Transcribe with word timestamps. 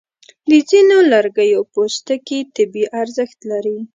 د 0.49 0.51
ځینو 0.69 0.97
لرګیو 1.11 1.61
پوستکي 1.73 2.39
طبي 2.55 2.83
ارزښت 3.01 3.39
لري. 3.51 3.77